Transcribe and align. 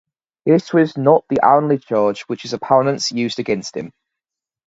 This 0.47 0.73
was 0.73 0.97
not 0.97 1.25
the 1.29 1.45
only 1.45 1.77
charge 1.77 2.23
which 2.23 2.41
his 2.41 2.53
opponents 2.53 3.11
used 3.11 3.37
against 3.37 3.77
him. 3.77 3.91